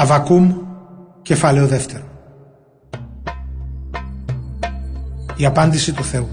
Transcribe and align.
Αβακούμ, 0.00 0.54
κεφάλαιο 1.22 1.66
δεύτερο. 1.66 2.04
Η 5.36 5.46
απάντηση 5.46 5.92
του 5.92 6.04
Θεού. 6.04 6.28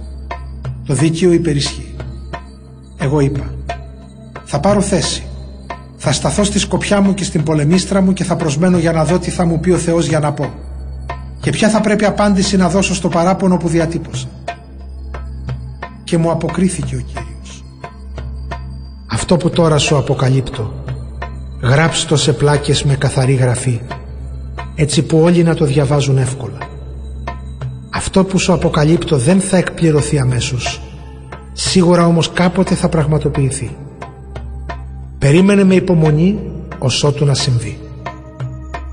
Το 0.86 0.94
δίκαιο 0.94 1.32
υπερισχύει. 1.32 1.96
Εγώ 2.98 3.20
είπα, 3.20 3.54
θα 4.44 4.60
πάρω 4.60 4.82
θέση. 4.82 5.28
Θα 5.98 6.12
σταθώ 6.12 6.44
στη 6.44 6.60
σκοπιά 6.60 7.02
μου 7.02 7.14
και 7.14 7.24
στην 7.24 7.44
πολεμίστρα 7.44 8.02
μου 8.02 8.14
και 8.14 8.24
θα 8.24 8.36
προσμένω 8.36 8.78
για 8.78 8.92
να 8.92 9.06
δω 9.06 9.20
τι 9.20 9.30
θα 9.30 9.46
μου 9.46 9.60
πει 9.60 9.72
ο 9.72 9.78
Θεός 9.78 10.08
για 10.08 10.20
να 10.20 10.34
πω. 10.34 10.54
Και 11.40 11.50
ποια 11.50 11.70
θα 11.70 11.82
πρέπει 11.82 12.06
απάντηση 12.06 12.58
να 12.58 12.70
δώσω 12.70 12.96
στο 12.96 13.10
παράπονο 13.10 13.58
που 13.58 13.68
διατύπωσα. 13.68 14.28
Και 16.04 16.18
μου 16.18 16.32
αποκρίθηκε 16.32 16.96
ο 16.96 17.00
Κύριος. 17.00 17.64
Αυτό 19.06 19.38
που 19.38 19.50
τώρα 19.50 19.78
σου 19.78 19.98
αποκαλύπτω 19.98 20.85
γράψτο 21.66 22.16
σε 22.16 22.34
πλάκες 22.34 22.84
με 22.84 22.96
καθαρή 22.96 23.34
γραφή, 23.34 23.82
έτσι 24.76 25.02
που 25.04 25.20
όλοι 25.20 25.44
να 25.44 25.56
το 25.56 25.66
διαβάζουν 25.66 26.18
εύκολα. 26.18 26.58
Αυτό 27.90 28.24
που 28.24 28.38
σου 28.38 28.54
αποκαλύπτω 28.54 29.18
δεν 29.18 29.40
θα 29.40 29.58
εκπληρωθεί 29.58 30.20
αμέσως, 30.20 30.82
σίγουρα 31.54 32.06
όμως 32.06 32.32
κάποτε 32.32 32.76
θα 32.76 32.90
πραγματοποιηθεί. 32.90 33.76
Περίμενε 35.20 35.64
με 35.64 35.76
υπομονή 35.76 36.40
ως 36.80 37.04
ότου 37.04 37.26
να 37.26 37.34
συμβεί. 37.34 37.80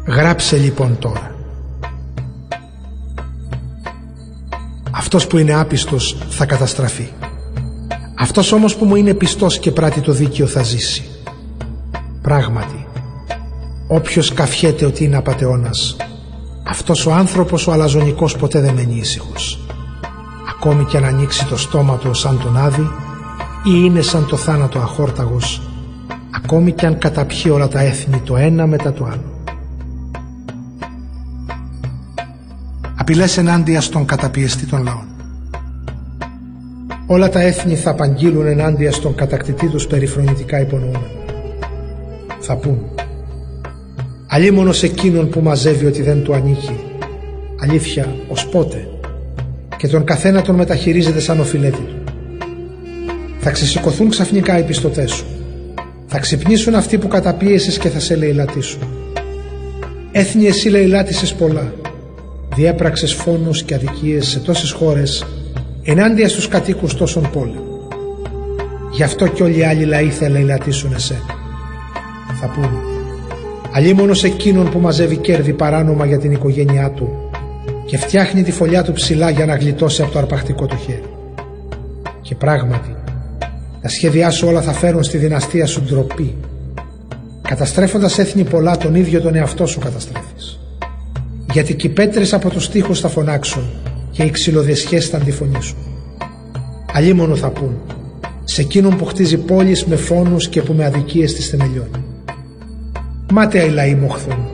Γράψε 0.06 0.56
λοιπόν 0.56 0.98
τώρα. 0.98 1.34
Αυτός 4.90 5.26
που 5.26 5.38
είναι 5.38 5.54
άπιστος 5.54 6.16
θα 6.28 6.46
καταστραφεί. 6.46 7.08
Αυτός 8.18 8.52
όμως 8.52 8.76
που 8.76 8.84
μου 8.84 8.96
είναι 8.96 9.14
πιστός 9.14 9.58
και 9.58 9.70
πράττει 9.70 10.00
το 10.00 10.12
δίκαιο 10.12 10.46
θα 10.46 10.62
ζήσει. 10.62 11.11
Πράγματι, 12.22 12.86
όποιος 13.86 14.32
καφιέται 14.32 14.84
ότι 14.84 15.04
είναι 15.04 15.16
απατεώνας, 15.16 15.96
αυτός 16.62 17.06
ο 17.06 17.12
άνθρωπος 17.12 17.66
ο 17.66 17.72
αλαζονικός 17.72 18.36
ποτέ 18.36 18.60
δεν 18.60 18.74
μένει 18.74 18.94
ήσυχος. 18.94 19.66
Ακόμη 20.50 20.84
και 20.84 20.96
αν 20.96 21.04
ανοίξει 21.04 21.46
το 21.46 21.56
στόμα 21.56 21.96
του 21.96 22.14
σαν 22.14 22.40
τον 22.42 22.56
άδει 22.56 22.90
ή 23.64 23.70
είναι 23.84 24.00
σαν 24.00 24.26
το 24.26 24.36
θάνατο 24.36 24.78
αχόρταγος, 24.78 25.62
ακόμη 26.30 26.72
και 26.72 26.86
αν 26.86 26.98
καταπιεί 26.98 27.50
όλα 27.54 27.68
τα 27.68 27.80
έθνη 27.80 28.18
το 28.18 28.36
ένα 28.36 28.66
μετά 28.66 28.92
το 28.92 29.04
άλλο. 29.04 29.42
Απειλές 32.96 33.36
ενάντια 33.36 33.80
στον 33.80 34.04
καταπιεστή 34.04 34.66
των 34.66 34.82
λαών. 34.82 35.06
Όλα 37.06 37.28
τα 37.28 37.40
έθνη 37.40 37.74
θα 37.76 37.90
απαγγείλουν 37.90 38.46
ενάντια 38.46 38.92
στον 38.92 39.14
κατακτητή 39.14 39.68
τους 39.68 39.86
περιφρονητικά 39.86 40.60
υπονοούμενο 40.60 41.21
θα 42.42 42.56
πούν. 42.56 42.78
Αλίμονος 44.26 44.82
εκείνον 44.82 45.28
που 45.28 45.40
μαζεύει 45.40 45.86
ότι 45.86 46.02
δεν 46.02 46.22
του 46.22 46.34
ανήκει. 46.34 46.80
Αλήθεια 47.60 48.16
ως 48.28 48.46
πότε. 48.46 48.88
Και 49.76 49.88
τον 49.88 50.04
καθένα 50.04 50.42
τον 50.42 50.54
μεταχειρίζεται 50.54 51.20
σαν 51.20 51.40
οφειλέτη 51.40 51.76
του. 51.76 52.02
Θα 53.38 53.50
ξεσηκωθούν 53.50 54.08
ξαφνικά 54.08 54.58
οι 54.58 54.62
πιστωτές 54.62 55.10
σου. 55.10 55.24
Θα 56.06 56.18
ξυπνήσουν 56.18 56.74
αυτοί 56.74 56.98
που 56.98 57.08
καταπίεσες 57.08 57.78
και 57.78 57.88
θα 57.88 58.00
σε 58.00 58.16
λαιλατήσουν. 58.16 58.82
Έθνη 60.12 60.46
εσύ 60.46 60.68
λαιλάτησες 60.68 61.34
πολλά. 61.34 61.72
Διέπραξες 62.54 63.12
φόνους 63.12 63.62
και 63.62 63.74
αδικίες 63.74 64.28
σε 64.28 64.38
τόσες 64.38 64.70
χώρες 64.70 65.26
Ενάντια 65.84 66.28
στους 66.28 66.48
κατοίκους 66.48 66.94
τόσων 66.94 67.30
πόλεων. 67.30 67.64
Γι' 68.92 69.02
αυτό 69.02 69.26
και 69.26 69.42
όλοι 69.42 69.58
οι 69.58 69.64
άλλοι 69.64 69.84
λαοί 69.84 70.10
θα 70.10 70.28
λαιλατήσουν 70.28 70.92
εσένα 70.92 71.41
θα 72.42 72.50
πούν 72.50 72.70
Αλίμονος 73.72 74.24
εκείνον 74.24 74.70
που 74.70 74.78
μαζεύει 74.78 75.16
κέρδη 75.16 75.52
παράνομα 75.52 76.06
για 76.06 76.18
την 76.18 76.32
οικογένειά 76.32 76.90
του 76.90 77.30
και 77.86 77.98
φτιάχνει 77.98 78.42
τη 78.42 78.52
φωλιά 78.52 78.82
του 78.82 78.92
ψηλά 78.92 79.30
για 79.30 79.46
να 79.46 79.56
γλιτώσει 79.56 80.02
από 80.02 80.12
το 80.12 80.18
αρπακτικό 80.18 80.66
του 80.66 80.76
χέρι. 80.76 81.02
Και 82.20 82.34
πράγματι, 82.34 82.96
τα 83.82 83.88
σχέδιά 83.88 84.30
σου 84.30 84.46
όλα 84.46 84.62
θα 84.62 84.72
φέρουν 84.72 85.02
στη 85.02 85.18
δυναστεία 85.18 85.66
σου 85.66 85.82
ντροπή. 85.82 86.34
Καταστρέφοντας 87.42 88.18
έθνη 88.18 88.44
πολλά, 88.44 88.76
τον 88.76 88.94
ίδιο 88.94 89.20
τον 89.20 89.34
εαυτό 89.34 89.66
σου 89.66 89.78
καταστρέφεις. 89.78 90.60
Γιατί 91.52 91.74
και 91.74 91.86
οι 91.86 91.90
πέτρες 91.90 92.32
από 92.32 92.50
τους 92.50 92.68
τοίχους 92.68 93.00
θα 93.00 93.08
φωνάξουν 93.08 93.70
και 94.10 94.22
οι 94.22 94.30
ξυλοδεσιές 94.30 95.08
θα 95.08 95.16
αντιφωνήσουν. 95.16 95.78
Αλίμονο 96.92 97.36
θα 97.36 97.50
πούν, 97.50 97.76
σε 98.44 98.60
εκείνον 98.60 98.96
που 98.96 99.04
χτίζει 99.04 99.36
πόλεις 99.36 99.84
με 99.84 99.96
φόνους 99.96 100.48
και 100.48 100.62
που 100.62 100.72
με 100.72 100.84
αδικίες 100.84 101.34
τις 101.34 101.48
θεμελιώνει. 101.48 102.01
Μάταια 103.34 103.64
οι 103.64 103.70
λαοί 103.70 103.94
μοχθούν. 103.94 104.46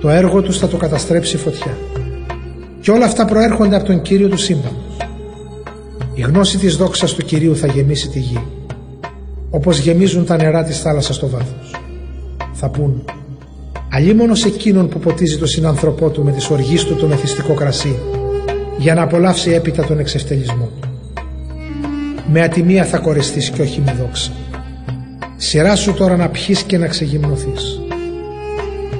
Το 0.00 0.08
έργο 0.08 0.42
τους 0.42 0.58
θα 0.58 0.68
το 0.68 0.76
καταστρέψει 0.76 1.36
φωτιά. 1.36 1.76
Και 2.80 2.90
όλα 2.90 3.04
αυτά 3.04 3.24
προέρχονται 3.24 3.76
από 3.76 3.84
τον 3.84 4.02
Κύριο 4.02 4.28
του 4.28 4.36
σύμπαντος. 4.36 4.96
Η 6.14 6.20
γνώση 6.20 6.58
της 6.58 6.76
δόξας 6.76 7.14
του 7.14 7.24
Κυρίου 7.24 7.56
θα 7.56 7.66
γεμίσει 7.66 8.08
τη 8.08 8.18
γη. 8.18 8.42
Όπως 9.50 9.78
γεμίζουν 9.78 10.26
τα 10.26 10.36
νερά 10.36 10.64
της 10.64 10.80
θάλασσας 10.80 11.16
στο 11.16 11.28
βάθος. 11.28 11.74
Θα 12.52 12.68
πούν 12.68 13.04
Αλίμονος 13.90 14.44
εκείνον 14.44 14.88
που 14.88 14.98
ποτίζει 14.98 15.38
το 15.38 15.46
συνάνθρωπό 15.46 16.10
του 16.10 16.24
με 16.24 16.32
τις 16.32 16.50
οργής 16.50 16.84
του 16.84 16.96
το 16.96 17.06
μεθυστικό 17.06 17.54
κρασί 17.54 17.96
για 18.78 18.94
να 18.94 19.02
απολαύσει 19.02 19.50
έπειτα 19.50 19.84
τον 19.84 19.98
εξευτελισμό 19.98 20.70
του. 20.80 20.88
Με 22.32 22.42
ατιμία 22.42 22.84
θα 22.84 22.98
κορεστείς 22.98 23.50
και 23.50 23.62
όχι 23.62 23.82
με 23.84 23.96
δόξα. 24.00 24.32
Σειρά 25.36 25.76
σου 25.76 25.94
τώρα 25.94 26.16
να 26.16 26.28
πιείς 26.28 26.62
και 26.62 26.78
να 26.78 26.86
ξεγυμνοθείς. 26.86 27.83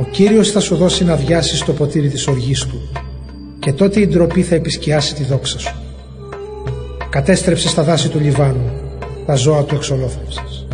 Ο 0.04 0.06
Κύριος 0.10 0.50
θα 0.50 0.60
σου 0.60 0.76
δώσει 0.76 1.04
να 1.04 1.16
διάσεις 1.16 1.64
το 1.64 1.72
ποτήρι 1.72 2.08
της 2.08 2.26
οργής 2.26 2.60
Του 2.60 2.80
και 3.58 3.72
τότε 3.72 4.00
η 4.00 4.06
ντροπή 4.06 4.42
θα 4.42 4.54
επισκιάσει 4.54 5.14
τη 5.14 5.24
δόξα 5.24 5.58
σου. 5.58 5.74
Κατέστρεψες 7.10 7.70
στα 7.70 7.82
δάση 7.82 8.08
του 8.08 8.20
Λιβάνου, 8.20 8.70
τα 9.26 9.34
ζώα 9.34 9.62
του 9.62 9.74
εξολόθρευσες. 9.74 10.66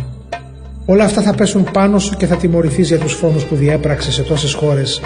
Όλα 0.85 1.03
αυτά 1.03 1.21
θα 1.21 1.33
πέσουν 1.35 1.71
πάνω 1.71 1.99
σου 1.99 2.15
και 2.15 2.25
θα 2.25 2.35
τιμωρηθείς 2.35 2.87
για 2.87 2.99
τους 2.99 3.13
φόνους 3.13 3.43
που 3.43 3.55
διέπραξες 3.55 4.13
σε 4.13 4.21
τόσες 4.21 4.53
χώρες 4.53 5.01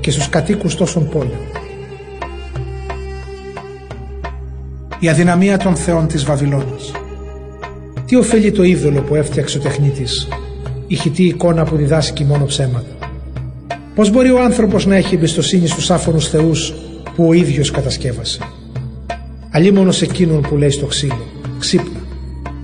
και 0.00 0.10
στους 0.10 0.28
κατοίκους 0.28 0.74
τόσων 0.74 1.08
πόλεων. 1.08 1.40
Η 4.98 5.08
αδυναμία 5.08 5.58
των 5.58 5.76
θεών 5.76 6.06
της 6.06 6.24
Βαβυλώνης 6.24 6.92
Τι 8.06 8.16
ωφέλει 8.16 8.52
το 8.52 8.62
είδωλο 8.62 9.00
που 9.00 9.14
έφτιαξε 9.14 9.58
ο 9.58 9.60
τεχνίτης, 9.60 10.28
η 10.86 10.94
χιτή 10.94 11.24
εικόνα 11.24 11.64
που 11.64 11.76
διδάσκει 11.76 12.24
μόνο 12.24 12.44
ψέματα. 12.44 12.99
Πώς 13.94 14.10
μπορεί 14.10 14.30
ο 14.30 14.42
άνθρωπος 14.42 14.86
να 14.86 14.96
έχει 14.96 15.14
εμπιστοσύνη 15.14 15.66
στους 15.66 15.90
άφωνους 15.90 16.28
θεούς 16.28 16.74
που 17.14 17.26
ο 17.26 17.32
ίδιος 17.32 17.70
κατασκεύασε; 17.70 18.40
Αλλήμωνος 19.50 20.02
εκείνον 20.02 20.40
που 20.40 20.56
λέει 20.56 20.70
στο 20.70 20.86
ξύλο 20.86 21.26
«Ξύπνα» 21.58 22.00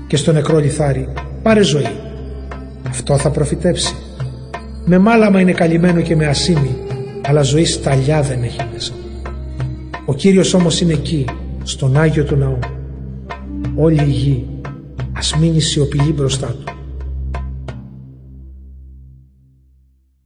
και 0.07 0.17
στο 0.17 0.33
νεκρό 0.33 0.59
λιθάρι 0.59 1.09
«Πάρε 1.43 1.63
ζωή». 1.63 1.97
Αυτό 2.89 3.19
θα 3.19 3.31
προφητέψει. 3.31 3.95
Με 4.85 4.99
μάλαμα 4.99 5.41
είναι 5.41 5.53
καλυμμένο 5.53 6.01
και 6.01 6.17
με 6.17 6.27
ασήμι, 6.27 6.77
αλλά 7.23 7.43
ζωή 7.43 7.65
σταλιά 7.65 8.23
δεν 8.23 8.43
έχει 8.43 8.61
μέσα. 8.73 8.93
Ο 10.05 10.15
Κύριος 10.15 10.55
όμως 10.55 10.81
είναι 10.81 10.93
εκεί, 10.93 11.25
στον 11.63 11.97
Άγιο 11.97 12.25
του 12.25 12.37
Ναού. 12.37 12.59
Όλη 13.75 14.03
η 14.03 14.11
γη 14.11 14.47
ας 15.13 15.37
μείνει 15.37 15.61
σιωπηλή 15.61 16.13
μπροστά 16.13 16.47
του. 16.47 16.76